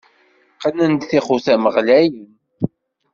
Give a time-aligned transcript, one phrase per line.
[0.55, 2.27] Qqnen-d tixutam ɣlayen.